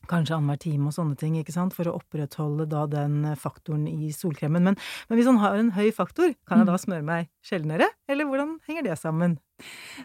kanskje 0.10 0.36
annenhver 0.36 0.60
time 0.60 0.90
og 0.90 0.96
sånne 0.98 1.16
ting, 1.20 1.38
ikke 1.40 1.56
sant, 1.56 1.74
for 1.76 1.88
å 1.88 1.96
opprettholde 1.96 2.68
da 2.70 2.84
den 2.92 3.24
faktoren 3.40 3.88
i 3.88 4.12
solkremen. 4.14 4.66
Men, 4.68 4.78
men 5.08 5.20
hvis 5.20 5.30
man 5.32 5.40
har 5.42 5.56
en 5.58 5.72
høy 5.78 5.90
faktor, 5.96 6.36
kan 6.50 6.62
jeg 6.62 6.70
da 6.70 6.76
mm. 6.76 6.84
smøre 6.84 7.08
meg 7.08 7.32
sjeldnere, 7.46 7.88
eller 8.12 8.28
hvordan 8.28 8.58
henger 8.68 8.90
det 8.90 9.00
sammen? 9.00 9.38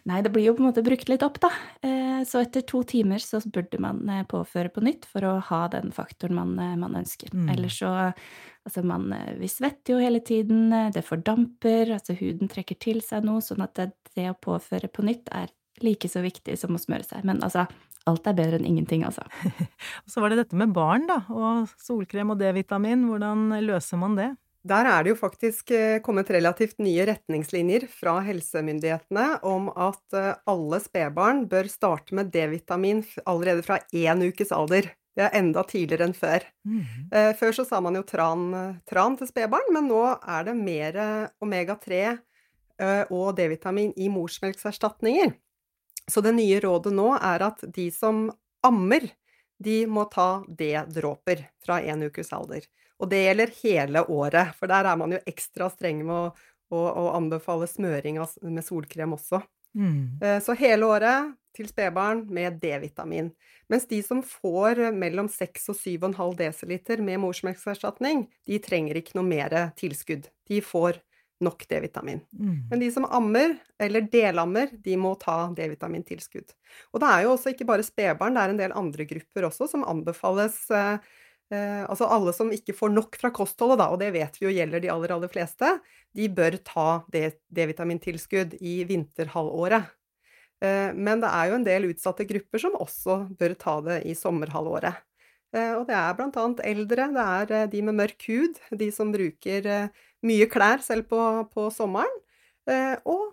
Nei, 0.08 0.20
det 0.24 0.32
blir 0.34 0.46
jo 0.46 0.54
på 0.56 0.62
en 0.62 0.68
måte 0.68 0.84
brukt 0.84 1.08
litt 1.10 1.24
opp, 1.26 1.38
da. 1.42 1.50
Eh, 1.84 2.20
så 2.28 2.42
etter 2.42 2.64
to 2.68 2.82
timer 2.88 3.22
så 3.22 3.40
burde 3.44 3.80
man 3.82 4.02
eh, 4.12 4.24
påføre 4.28 4.72
på 4.72 4.84
nytt 4.84 5.08
for 5.08 5.24
å 5.26 5.34
ha 5.48 5.62
den 5.72 5.92
faktoren 5.94 6.38
man, 6.38 6.54
eh, 6.62 6.76
man 6.80 6.98
ønsker. 7.00 7.32
Mm. 7.34 7.50
Ellers 7.56 7.80
så 7.82 7.94
Altså, 8.68 8.82
man 8.84 9.06
Vi 9.40 9.48
svetter 9.48 9.94
jo 9.94 10.00
hele 10.02 10.18
tiden, 10.20 10.68
det 10.92 11.00
fordamper, 11.06 11.88
altså 11.94 12.12
huden 12.18 12.50
trekker 12.52 12.76
til 12.76 12.98
seg 13.00 13.24
noe, 13.24 13.40
sånn 13.40 13.62
at 13.64 13.72
det, 13.78 13.86
det 14.12 14.26
å 14.28 14.34
påføre 14.36 14.90
på 14.92 15.06
nytt 15.06 15.30
er 15.32 15.48
like 15.80 16.10
så 16.10 16.20
viktig 16.20 16.58
som 16.60 16.76
å 16.76 16.82
smøre 16.82 17.06
seg. 17.06 17.24
Men 17.24 17.40
altså, 17.40 17.64
alt 18.04 18.28
er 18.28 18.36
bedre 18.36 18.58
enn 18.58 18.66
ingenting, 18.68 19.06
altså. 19.08 19.24
Og 20.04 20.12
så 20.12 20.20
var 20.20 20.34
det 20.34 20.42
dette 20.42 20.58
med 20.58 20.74
barn, 20.76 21.06
da, 21.08 21.22
og 21.32 21.72
solkrem 21.80 22.34
og 22.34 22.42
D-vitamin. 22.42 23.06
Hvordan 23.08 23.48
løser 23.64 24.02
man 24.04 24.18
det? 24.18 24.30
Der 24.66 24.88
er 24.90 25.04
det 25.04 25.12
jo 25.12 25.18
faktisk 25.20 25.70
eh, 25.70 26.00
kommet 26.02 26.30
relativt 26.34 26.80
nye 26.82 27.06
retningslinjer 27.06 27.86
fra 27.92 28.18
helsemyndighetene 28.26 29.26
om 29.46 29.68
at 29.70 30.16
eh, 30.18 30.32
alle 30.50 30.80
spedbarn 30.82 31.44
bør 31.50 31.70
starte 31.70 32.16
med 32.18 32.32
D-vitamin 32.34 33.04
allerede 33.24 33.62
fra 33.66 33.78
én 33.94 34.24
ukes 34.26 34.50
alder. 34.52 34.90
Det 35.18 35.26
er 35.26 35.36
enda 35.38 35.62
tidligere 35.66 36.08
enn 36.08 36.14
før. 36.14 36.44
Mm. 36.62 36.82
Før 37.40 37.54
så 37.56 37.64
sa 37.66 37.80
man 37.82 37.96
jo 37.98 38.04
tran, 38.06 38.52
tran 38.86 39.16
til 39.18 39.26
spedbarn, 39.26 39.72
men 39.74 39.88
nå 39.90 40.04
er 40.14 40.44
det 40.46 40.54
mer 40.54 40.98
omega-3 41.42 42.12
og 43.10 43.32
D-vitamin 43.34 43.90
i 43.98 44.06
morsmelkserstatninger. 44.14 45.32
Så 46.06 46.22
det 46.22 46.36
nye 46.36 46.60
rådet 46.62 46.94
nå 46.94 47.08
er 47.16 47.48
at 47.48 47.66
de 47.74 47.88
som 47.90 48.28
ammer, 48.62 49.08
de 49.58 49.80
må 49.90 50.06
ta 50.12 50.44
D-dråper 50.46 51.48
fra 51.66 51.80
én 51.82 52.06
ukes 52.06 52.30
alder. 52.32 52.62
Og 52.98 53.10
det 53.10 53.22
gjelder 53.24 53.54
hele 53.62 54.04
året, 54.10 54.54
for 54.58 54.70
der 54.70 54.88
er 54.90 54.98
man 54.98 55.14
jo 55.14 55.20
ekstra 55.28 55.68
streng 55.70 56.02
med 56.06 56.14
å, 56.14 56.24
å, 56.74 56.78
å 56.78 57.04
anbefale 57.18 57.68
smøring 57.70 58.18
med 58.18 58.64
solkrem 58.66 59.14
også. 59.14 59.42
Mm. 59.78 60.18
Eh, 60.22 60.38
så 60.42 60.56
hele 60.58 60.88
året 60.88 61.34
til 61.56 61.68
spedbarn 61.70 62.24
med 62.32 62.58
D-vitamin. 62.62 63.30
Mens 63.70 63.86
de 63.90 63.98
som 64.04 64.22
får 64.24 64.88
mellom 64.96 65.28
6 65.30 65.70
og 65.72 65.78
7,5 65.78 66.34
dl 66.38 67.04
med 67.04 67.20
morsmelkerstatning, 67.22 68.26
de 68.46 68.58
trenger 68.62 68.98
ikke 69.00 69.18
noe 69.18 69.28
mer 69.28 69.56
tilskudd. 69.78 70.28
De 70.48 70.62
får 70.64 71.00
nok 71.44 71.64
D-vitamin. 71.70 72.20
Mm. 72.34 72.66
Men 72.70 72.82
de 72.82 72.90
som 72.90 73.06
ammer, 73.14 73.54
eller 73.78 74.06
delammer, 74.10 74.72
de 74.72 74.96
må 74.98 75.14
ta 75.20 75.46
D-vitamintilskudd. 75.54 76.54
Og 76.92 77.02
det 77.02 77.12
er 77.12 77.24
jo 77.24 77.34
også 77.36 77.54
ikke 77.54 77.68
bare 77.68 77.86
spedbarn, 77.86 78.34
det 78.34 78.44
er 78.44 78.54
en 78.54 78.62
del 78.62 78.76
andre 78.78 79.06
grupper 79.08 79.46
også 79.50 79.70
som 79.70 79.86
anbefales 79.86 80.58
eh, 80.74 80.98
Eh, 81.48 81.84
altså 81.88 82.08
alle 82.12 82.34
som 82.36 82.50
ikke 82.52 82.74
får 82.76 82.92
nok 82.92 83.16
fra 83.20 83.30
kostholdet, 83.32 83.80
da, 83.80 83.88
og 83.92 84.00
det 84.02 84.10
vet 84.12 84.34
vi 84.36 84.48
jo 84.48 84.52
gjelder 84.52 84.82
de 84.84 84.90
aller, 84.92 85.14
aller 85.14 85.30
fleste, 85.32 85.78
de 86.16 86.28
bør 86.28 86.58
ta 86.66 86.88
D-vitamintilskudd 87.14 88.58
i 88.60 88.82
vinterhalvåret. 88.88 89.88
Eh, 90.60 90.90
men 90.92 91.22
det 91.22 91.30
er 91.30 91.50
jo 91.50 91.58
en 91.58 91.66
del 91.66 91.88
utsatte 91.88 92.26
grupper 92.28 92.62
som 92.62 92.76
også 92.76 93.20
bør 93.38 93.56
ta 93.60 93.78
det 93.86 94.02
i 94.10 94.16
sommerhalvåret. 94.18 95.00
Eh, 95.56 95.72
og 95.78 95.86
det 95.88 95.96
er 95.96 96.16
blant 96.18 96.36
annet 96.36 96.62
eldre, 96.68 97.08
det 97.16 97.24
er 97.24 97.56
eh, 97.62 97.68
de 97.72 97.82
med 97.86 97.96
mørk 98.02 98.28
hud, 98.28 98.60
de 98.82 98.90
som 98.92 99.14
bruker 99.14 99.68
eh, 99.72 100.06
mye 100.28 100.48
klær 100.52 100.84
selv 100.84 101.08
på, 101.08 101.22
på 101.54 101.68
sommeren, 101.72 102.20
eh, 102.68 102.96
og 103.08 103.30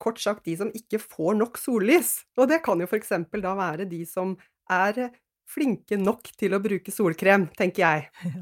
kort 0.00 0.20
sagt 0.22 0.46
de 0.48 0.56
som 0.56 0.70
ikke 0.72 1.02
får 1.02 1.36
nok 1.36 1.60
sollys. 1.60 2.22
Og 2.40 2.48
det 2.48 2.62
kan 2.64 2.80
jo 2.80 2.88
f.eks. 2.88 3.12
da 3.36 3.52
være 3.58 3.84
de 3.90 4.00
som 4.08 4.32
er 4.72 5.10
flinke 5.50 5.98
nok 6.00 6.30
til 6.38 6.54
å 6.54 6.62
bruke 6.62 6.94
solkrem, 6.94 7.48
tenker 7.58 7.86
jeg. 7.86 8.08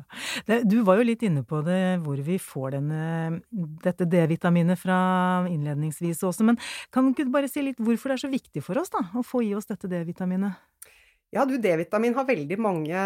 Ja. 0.49 0.61
Du 0.65 0.81
var 0.87 0.99
jo 0.99 1.07
litt 1.07 1.23
inne 1.27 1.43
på 1.47 1.61
det, 1.67 1.99
hvor 2.05 2.19
vi 2.25 2.39
får 2.41 2.77
denne, 2.77 3.41
dette 3.85 4.07
D-vitaminet 4.09 4.79
fra 4.81 4.99
innledningsvis 5.51 6.23
også, 6.27 6.47
men 6.47 6.59
kan 6.95 7.11
du 7.17 7.25
bare 7.33 7.51
si 7.51 7.65
litt 7.65 7.81
hvorfor 7.83 8.13
det 8.13 8.19
er 8.19 8.25
så 8.25 8.33
viktig 8.33 8.63
for 8.65 8.81
oss 8.81 8.93
da, 8.95 9.03
å 9.19 9.25
få 9.27 9.43
i 9.47 9.53
oss 9.57 9.69
dette 9.69 9.91
D-vitaminet? 9.91 10.57
Ja, 11.35 11.45
du, 11.45 11.59
D-vitamin 11.61 12.15
har 12.17 12.25
veldig 12.25 12.57
mange 12.65 13.01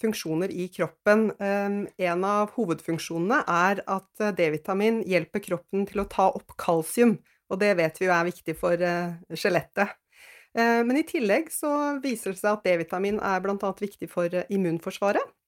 funksjoner 0.00 0.52
i 0.52 0.66
kroppen. 0.68 1.30
Ehm, 1.40 1.78
en 1.96 2.26
av 2.28 2.52
hovedfunksjonene 2.58 3.38
er 3.48 3.80
at 3.88 4.20
eh, 4.20 4.34
D-vitamin 4.36 5.00
hjelper 5.08 5.40
kroppen 5.46 5.86
til 5.88 6.02
å 6.02 6.08
ta 6.12 6.28
opp 6.36 6.52
kalsium, 6.60 7.16
og 7.48 7.62
det 7.62 7.72
vet 7.80 7.96
vi 8.00 8.10
jo 8.10 8.12
er 8.12 8.28
viktig 8.28 8.56
for 8.60 8.76
eh, 8.76 9.16
skjelettet. 9.32 9.96
Eh, 10.58 10.80
men 10.86 10.98
i 11.00 11.06
tillegg 11.08 11.52
så 11.54 11.98
viser 12.02 12.34
det 12.34 12.42
seg 12.42 12.56
at 12.56 12.66
D-vitamin 12.66 13.20
er 13.22 13.44
bl.a. 13.44 13.72
viktig 13.80 14.10
for 14.12 14.42
immunforsvaret. 14.48 15.38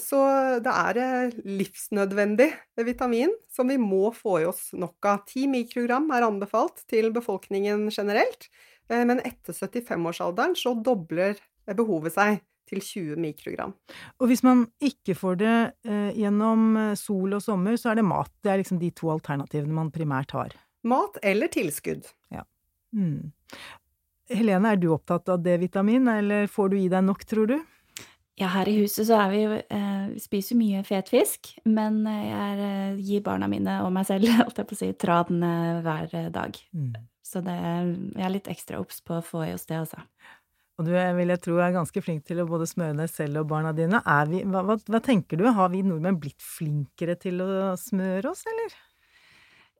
Så 0.00 0.18
det 0.64 0.72
er 0.72 1.34
livsnødvendig 1.44 2.46
vitamin 2.80 3.34
som 3.52 3.68
vi 3.68 3.74
må 3.76 4.06
få 4.16 4.38
i 4.40 4.46
oss 4.48 4.70
nok 4.72 5.04
av. 5.04 5.18
10 5.28 5.50
mikrogram 5.52 6.06
er 6.16 6.24
anbefalt 6.24 6.80
til 6.88 7.10
befolkningen 7.12 7.90
generelt. 7.92 8.48
Eh, 8.90 9.04
men 9.06 9.22
etter 9.24 9.54
75-årsalderen 9.54 10.56
så 10.58 10.74
dobler 10.74 11.38
behovet 11.76 12.14
seg 12.16 12.40
til 12.70 12.82
20 12.82 13.18
mikrogram. 13.22 13.74
Og 14.22 14.30
hvis 14.30 14.44
man 14.46 14.64
ikke 14.84 15.16
får 15.18 15.40
det 15.40 15.56
eh, 15.86 16.10
gjennom 16.18 16.70
eh, 16.78 16.96
sol 16.98 17.38
og 17.38 17.42
sommer, 17.44 17.78
så 17.80 17.92
er 17.92 18.00
det 18.00 18.06
mat. 18.06 18.32
Det 18.42 18.52
er 18.52 18.62
liksom 18.62 18.80
de 18.82 18.92
to 18.94 19.10
alternativene 19.14 19.74
man 19.74 19.92
primært 19.94 20.34
har. 20.36 20.54
Mat 20.86 21.18
eller 21.26 21.50
tilskudd. 21.52 22.08
Ja. 22.32 22.46
Mm. 22.96 23.30
Helene, 24.30 24.72
er 24.72 24.80
du 24.80 24.88
opptatt 24.94 25.28
av 25.32 25.42
D-vitamin, 25.42 26.08
eller 26.12 26.50
får 26.50 26.72
du 26.72 26.78
i 26.78 26.88
deg 26.92 27.04
nok, 27.06 27.24
tror 27.28 27.50
du? 27.50 27.56
Ja, 28.40 28.48
her 28.54 28.70
i 28.70 28.78
huset 28.78 29.08
så 29.08 29.18
er 29.20 29.32
vi 29.34 29.40
eh, 29.60 30.12
spiser 30.22 30.54
jo 30.54 30.60
mye 30.62 30.82
fet 30.86 31.10
fisk, 31.12 31.50
men 31.68 32.00
jeg 32.08 32.56
er, 32.56 33.00
gir 33.04 33.24
barna 33.26 33.50
mine 33.50 33.80
og 33.84 33.90
meg 33.92 34.06
selv, 34.08 34.30
holdt 34.40 34.62
jeg 34.62 34.70
på 34.70 34.78
å 34.78 34.80
si, 34.80 34.92
traden 34.96 35.42
hver 35.84 36.30
dag. 36.32 36.60
Mm. 36.72 36.94
Så 37.26 37.42
det, 37.44 37.56
jeg 37.58 38.26
er 38.26 38.32
litt 38.32 38.48
ekstra 38.50 38.80
obs 38.80 39.02
på 39.06 39.18
å 39.18 39.24
få 39.24 39.44
i 39.46 39.54
oss 39.54 39.68
det, 39.68 39.82
altså. 39.82 40.00
Og 40.80 40.86
du 40.88 40.94
vil 40.94 41.28
jeg 41.28 41.42
tro 41.44 41.58
er 41.60 41.74
ganske 41.74 42.00
flink 42.00 42.22
til 42.24 42.40
å 42.40 42.46
både 42.48 42.64
smøre 42.64 42.96
deg 43.02 43.10
selv 43.12 43.42
og 43.42 43.50
barna 43.50 43.74
dine. 43.76 44.00
Vi, 44.30 44.40
hva, 44.48 44.62
hva, 44.64 44.78
hva, 44.80 45.00
tenker 45.04 45.36
du, 45.36 45.44
har 45.52 45.68
vi 45.74 45.82
nordmenn 45.84 46.16
blitt 46.22 46.40
flinkere 46.40 47.18
til 47.20 47.42
å 47.44 47.74
smøre 47.76 48.32
oss, 48.32 48.46
eller? 48.48 48.78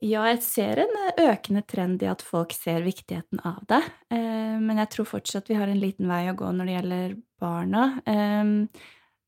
Ja, 0.01 0.23
jeg 0.31 0.39
ser 0.41 0.81
en 0.81 0.95
økende 1.21 1.61
trend 1.69 2.01
i 2.01 2.09
at 2.09 2.23
folk 2.25 2.55
ser 2.57 2.81
viktigheten 2.87 3.43
av 3.45 3.59
det. 3.69 3.83
Eh, 4.09 4.57
men 4.57 4.81
jeg 4.81 4.89
tror 4.95 5.09
fortsatt 5.11 5.51
vi 5.51 5.59
har 5.61 5.69
en 5.69 5.83
liten 5.83 6.09
vei 6.09 6.23
å 6.31 6.37
gå 6.39 6.49
når 6.57 6.71
det 6.71 6.77
gjelder 6.79 7.17
barna. 7.43 7.83
Eh, 8.09 8.55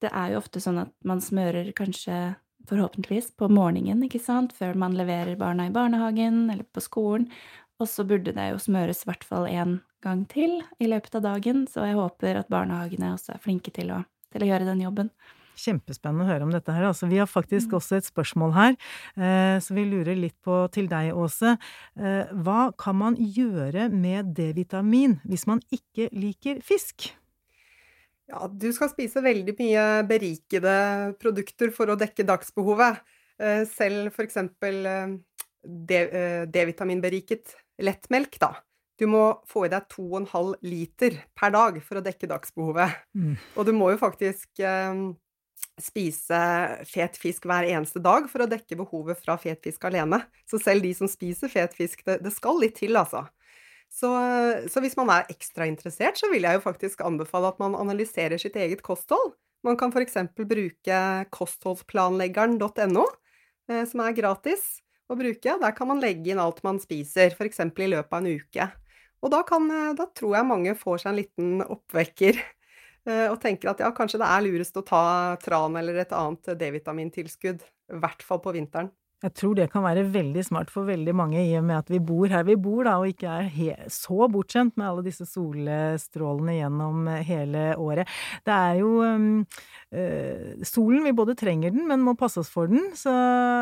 det 0.03 0.09
er 0.11 0.33
jo 0.33 0.41
ofte 0.41 0.63
sånn 0.65 0.81
at 0.81 0.95
man 1.05 1.21
smører 1.21 1.69
kanskje 1.77 2.17
forhåpentligvis 2.71 3.35
på 3.37 3.51
morgenen, 3.53 4.05
ikke 4.07 4.23
sant, 4.23 4.55
før 4.57 4.79
man 4.79 4.97
leverer 4.97 5.37
barna 5.37 5.67
i 5.69 5.75
barnehagen 5.75 6.47
eller 6.47 6.65
på 6.65 6.81
skolen. 6.85 7.29
Og 7.83 7.91
så 7.91 8.07
burde 8.09 8.33
det 8.33 8.49
jo 8.53 8.63
smøres 8.63 9.03
i 9.03 9.11
hvert 9.11 9.27
fall 9.27 9.49
én 9.51 9.81
gang 10.03 10.25
til 10.31 10.61
i 10.81 10.89
løpet 10.89 11.19
av 11.19 11.27
dagen, 11.27 11.67
så 11.69 11.85
jeg 11.89 11.99
håper 11.99 12.41
at 12.41 12.51
barnehagene 12.53 13.13
også 13.17 13.35
er 13.37 13.45
flinke 13.45 13.75
til 13.75 13.93
å, 13.93 14.03
til 14.33 14.47
å 14.47 14.51
gjøre 14.55 14.71
den 14.71 14.85
jobben. 14.87 15.13
Kjempespennende 15.59 16.27
å 16.27 16.31
høre 16.31 16.47
om 16.47 16.53
dette 16.55 16.75
her. 16.75 16.89
Altså, 16.89 17.09
vi 17.11 17.21
har 17.21 17.31
faktisk 17.31 17.73
mm. 17.73 17.79
også 17.79 17.99
et 17.99 18.09
spørsmål 18.09 18.55
her, 18.57 18.77
eh, 19.17 19.57
så 19.63 19.77
vi 19.77 19.87
lurer 19.89 20.19
litt 20.19 20.39
på 20.45 20.63
til 20.75 20.89
deg, 20.91 21.13
Åse. 21.17 21.57
Eh, 21.99 22.37
hva 22.45 22.71
kan 22.81 22.99
man 23.01 23.19
gjøre 23.19 23.89
med 23.93 24.33
D-vitamin 24.37 25.19
hvis 25.29 25.49
man 25.51 25.61
ikke 25.75 26.09
liker 26.17 26.63
fisk? 26.65 27.13
Ja, 28.33 28.47
du 28.49 28.71
skal 28.73 28.89
spise 28.93 29.21
veldig 29.25 29.55
mye 29.59 29.87
berikede 30.09 30.75
produkter 31.21 31.73
for 31.75 31.93
å 31.93 31.99
dekke 32.01 32.25
dagsbehovet. 32.29 33.03
Eh, 33.43 33.65
selv 33.69 34.13
for 34.15 34.25
eksempel 34.25 34.87
eh, 34.89 35.17
eh, 35.99 36.45
D-vitaminberiket 36.49 37.57
lettmelk, 37.83 38.39
da. 38.41 38.55
Du 39.01 39.09
må 39.11 39.25
få 39.51 39.67
i 39.67 39.73
deg 39.73 39.89
2,5 39.91 40.53
liter 40.69 41.17
per 41.37 41.53
dag 41.55 41.79
for 41.83 41.99
å 41.99 42.05
dekke 42.05 42.29
dagsbehovet. 42.31 43.03
Mm. 43.19 43.35
Og 43.59 43.67
du 43.67 43.73
må 43.75 43.91
jo 43.93 44.01
faktisk 44.01 44.63
eh, 44.63 45.03
spise 45.81 46.39
fet 46.89 47.17
fisk 47.21 47.47
hver 47.49 47.67
eneste 47.71 48.01
dag 48.03 48.29
for 48.31 48.45
å 48.45 48.49
dekke 48.51 48.79
behovet 48.79 49.21
fra 49.23 49.39
fet 49.41 49.63
fisk 49.65 49.85
alene. 49.89 50.23
Så 50.49 50.61
selv 50.63 50.85
de 50.85 50.93
som 50.97 51.11
spiser 51.11 51.53
fet 51.53 51.75
fisk, 51.77 52.05
det, 52.07 52.21
det 52.25 52.33
skal 52.35 52.61
litt 52.61 52.77
til, 52.81 52.99
altså. 53.01 53.25
Så, 53.93 54.09
så, 54.73 54.81
hvis 54.81 54.97
man 54.97 55.11
er 55.13 55.29
ekstra 55.33 55.67
interessert, 55.69 56.17
så 56.17 56.31
vil 56.33 56.47
jeg 56.47 56.57
jo 56.57 56.65
faktisk 56.65 57.03
anbefale 57.05 57.51
at 57.53 57.59
man 57.61 57.77
analyserer 57.77 58.41
sitt 58.41 58.57
eget 58.57 58.81
kosthold. 58.85 59.35
Man 59.63 59.77
kan 59.79 59.93
f.eks. 59.93 60.17
bruke 60.39 61.01
kostholdsplanleggeren.no, 61.37 63.05
eh, 63.69 63.85
som 63.89 64.03
er 64.03 64.17
gratis 64.17 64.65
å 65.13 65.19
bruke. 65.19 65.59
Der 65.61 65.77
kan 65.77 65.91
man 65.93 66.01
legge 66.03 66.33
inn 66.33 66.41
alt 66.43 66.63
man 66.67 66.81
spiser, 66.83 67.37
f.eks. 67.37 67.61
i 67.69 67.91
løpet 67.93 68.17
av 68.17 68.23
en 68.23 68.33
uke. 68.33 68.71
Og 69.23 69.31
da, 69.35 69.43
kan, 69.47 69.69
eh, 69.71 69.93
da, 69.99 70.09
tror 70.17 70.39
jeg 70.39 70.49
mange 70.49 70.75
får 70.79 71.05
seg 71.05 71.13
en 71.13 71.21
liten 71.21 71.65
oppvekker 71.67 72.41
og 73.05 73.39
tenker 73.43 73.73
at 73.73 73.81
ja, 73.83 73.89
kanskje 73.97 74.21
det 74.23 74.29
er 74.31 74.45
lurest 74.45 74.77
å 74.79 74.85
ta 74.87 75.05
tran 75.43 75.75
eller 75.81 75.97
et 75.99 76.13
annet 76.15 76.53
D-vitamintilskudd, 76.61 77.65
i 77.65 78.03
hvert 78.03 78.23
fall 78.23 78.39
på 78.45 78.55
vinteren. 78.55 78.93
Jeg 79.23 79.35
tror 79.39 79.55
det 79.55 79.69
kan 79.71 79.85
være 79.85 80.03
veldig 80.11 80.43
smart 80.43 80.71
for 80.73 80.89
veldig 80.89 81.13
mange, 81.15 81.39
i 81.39 81.55
og 81.59 81.67
med 81.69 81.79
at 81.79 81.91
vi 81.93 82.01
bor 82.03 82.31
her 82.33 82.43
vi 82.47 82.57
bor, 82.59 82.83
da, 82.89 82.97
og 82.99 83.13
ikke 83.13 83.35
er 83.47 83.85
så 83.93 84.27
bortskjemt 84.33 84.75
med 84.81 84.89
alle 84.89 85.05
disse 85.07 85.27
solstrålene 85.31 86.57
gjennom 86.57 87.07
hele 87.29 87.63
året. 87.79 88.11
Det 88.43 88.57
er 88.57 88.81
jo 88.81 88.91
øh, 89.05 90.67
Solen, 90.67 91.07
vi 91.07 91.15
både 91.15 91.37
trenger 91.39 91.71
den, 91.75 91.87
men 91.87 92.03
må 92.03 92.17
passe 92.19 92.43
oss 92.43 92.51
for 92.51 92.71
den. 92.71 92.91
Så 92.99 93.13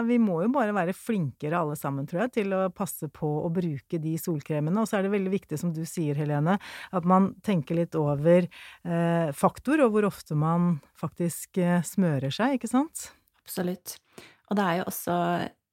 vi 0.09 0.17
må 0.23 0.40
jo 0.47 0.50
bare 0.55 0.75
være 0.76 0.97
flinkere 0.97 1.61
alle 1.61 1.76
sammen, 1.76 2.09
tror 2.09 2.25
jeg, 2.25 2.35
til 2.40 2.57
å 2.57 2.64
passe 2.73 3.11
på 3.12 3.29
å 3.45 3.52
bruke 3.52 4.00
de 4.00 4.17
solkremene. 4.21 4.81
Og 4.81 4.88
så 4.88 4.99
er 4.99 5.07
det 5.07 5.14
veldig 5.14 5.35
viktig, 5.37 5.61
som 5.61 5.75
du 5.76 5.83
sier, 5.88 6.17
Helene, 6.17 6.57
at 6.97 7.09
man 7.09 7.35
tenker 7.45 7.83
litt 7.83 7.99
over 8.00 8.49
øh, 8.49 9.31
faktor, 9.37 9.85
og 9.85 9.93
hvor 9.93 10.09
ofte 10.09 10.38
man 10.38 10.79
faktisk 11.00 11.61
smører 11.85 12.33
seg, 12.33 12.57
ikke 12.57 12.71
sant? 12.71 13.11
Absolutt. 13.45 13.99
Og 14.50 14.59
det 14.59 14.66
er 14.66 14.80
jo 14.80 14.88
også, 14.90 15.16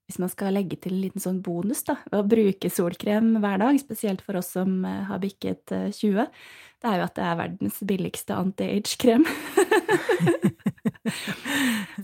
hvis 0.07 0.19
man 0.22 0.31
skal 0.31 0.53
legge 0.53 0.77
til 0.79 0.93
en 0.93 1.01
liten 1.01 1.24
sånn 1.24 1.41
bonus, 1.46 1.81
da, 1.88 1.98
ved 2.12 2.19
å 2.19 2.29
bruke 2.29 2.69
solkrem 2.72 3.34
hver 3.41 3.57
dag, 3.63 3.79
spesielt 3.81 4.22
for 4.25 4.38
oss 4.39 4.51
som 4.53 4.86
eh, 4.86 5.03
har 5.10 5.22
bikket 5.24 5.74
20, 5.98 6.22
eh, 6.22 6.29
det 6.77 6.91
er 6.91 7.00
jo 7.00 7.07
at 7.07 7.15
det 7.17 7.25
er 7.25 7.39
verdens 7.39 7.79
billigste 7.89 8.38
anti-age-krem. 8.38 9.25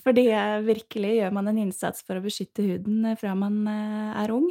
Fordi 0.03 0.23
virkelig 0.65 1.11
gjør 1.19 1.35
man 1.35 1.51
en 1.51 1.59
innsats 1.61 2.01
for 2.07 2.17
å 2.17 2.23
beskytte 2.23 2.65
huden 2.65 3.05
fra 3.21 3.35
man 3.37 3.59
eh, 3.69 4.11
er 4.23 4.33
ung, 4.33 4.49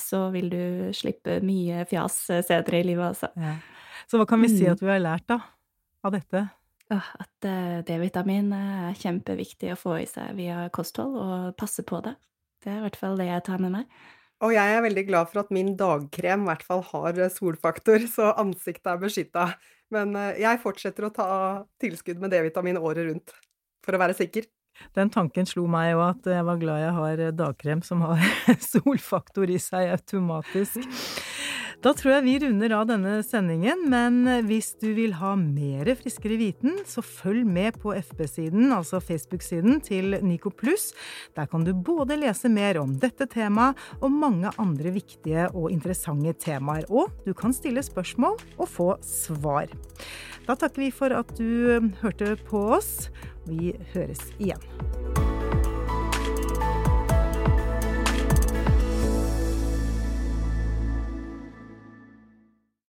så 0.00 0.30
vil 0.32 0.48
du 0.48 0.62
slippe 0.96 1.42
mye 1.44 1.84
fjas 1.90 2.16
senere 2.48 2.80
i 2.80 2.86
livet, 2.88 3.12
altså. 3.12 3.28
Ja. 3.36 3.58
Så 4.08 4.16
hva 4.16 4.24
kan 4.24 4.40
vi 4.40 4.48
si 4.48 4.64
mm. 4.64 4.72
at 4.72 4.80
vi 4.80 4.88
har 4.88 5.04
lært, 5.04 5.28
da, 5.28 5.42
av 6.08 6.16
dette? 6.16 6.48
At 6.94 7.44
eh, 7.44 7.80
D-vitamin 7.84 8.52
er 8.56 8.96
kjempeviktig 8.96 9.74
å 9.74 9.78
få 9.78 9.98
i 10.00 10.06
seg 10.08 10.32
via 10.38 10.68
kosthold, 10.72 11.16
og 11.20 11.56
passe 11.60 11.84
på 11.84 12.00
det. 12.04 12.14
Det 12.64 12.72
er 12.72 12.80
i 12.80 12.84
hvert 12.86 12.98
fall 12.98 13.18
det 13.20 13.28
jeg 13.28 13.44
tar 13.46 13.60
med 13.62 13.74
meg. 13.76 13.98
Og 14.44 14.54
jeg 14.54 14.74
er 14.74 14.84
veldig 14.84 15.04
glad 15.08 15.30
for 15.30 15.42
at 15.42 15.50
min 15.54 15.72
dagkrem 15.78 16.44
i 16.46 16.48
hvert 16.48 16.64
fall 16.64 16.84
har 16.92 17.18
eh, 17.18 17.32
solfaktor, 17.32 18.06
så 18.08 18.32
ansiktet 18.40 18.92
er 18.94 19.02
beskytta. 19.02 19.48
Men 19.92 20.16
eh, 20.16 20.40
jeg 20.44 20.62
fortsetter 20.62 21.08
å 21.08 21.12
ta 21.14 21.28
tilskudd 21.82 22.22
med 22.22 22.32
D-vitamin 22.32 22.80
året 22.80 23.10
rundt, 23.10 23.36
for 23.84 23.96
å 23.96 24.00
være 24.00 24.16
sikker. 24.16 24.48
Den 24.94 25.10
tanken 25.10 25.48
slo 25.48 25.64
meg 25.68 25.90
jo 25.90 26.04
at 26.06 26.26
jeg 26.30 26.44
var 26.46 26.60
glad 26.60 26.84
jeg 26.84 26.94
har 26.94 27.22
dagkrem 27.34 27.80
som 27.84 28.04
har 28.06 28.22
solfaktor 28.72 29.50
i 29.50 29.58
seg 29.60 29.90
automatisk. 29.92 30.86
Da 31.78 31.92
tror 31.94 32.16
jeg 32.16 32.24
vi 32.24 32.32
runder 32.42 32.72
av 32.74 32.88
denne 32.88 33.12
sendingen, 33.22 33.84
men 33.86 34.24
hvis 34.48 34.72
du 34.82 34.88
vil 34.96 35.12
ha 35.20 35.36
mer 35.38 35.86
Friskere 36.00 36.34
viten, 36.40 36.74
så 36.82 37.04
følg 37.06 37.46
med 37.46 37.78
på 37.78 37.92
FB-siden, 37.94 38.72
altså 38.74 38.98
Facebook-siden 38.98 39.78
til 39.86 40.18
Nico 40.26 40.50
Pluss. 40.50 40.90
Der 41.38 41.46
kan 41.46 41.62
du 41.62 41.70
både 41.70 42.18
lese 42.18 42.50
mer 42.50 42.80
om 42.82 42.96
dette 42.98 43.28
temaet 43.30 43.78
og 44.00 44.10
mange 44.10 44.50
andre 44.58 44.90
viktige 44.98 45.46
og 45.52 45.70
interessante 45.70 46.34
temaer. 46.42 46.88
Og 46.90 47.14
du 47.22 47.30
kan 47.38 47.54
stille 47.54 47.86
spørsmål 47.86 48.34
og 48.58 48.66
få 48.74 48.90
svar. 49.06 49.70
Da 50.50 50.58
takker 50.58 50.88
vi 50.88 50.90
for 50.90 51.14
at 51.14 51.30
du 51.38 51.92
hørte 52.02 52.34
på 52.50 52.68
oss. 52.74 53.12
Vi 53.46 53.76
høres 53.94 54.32
igjen. 54.42 55.27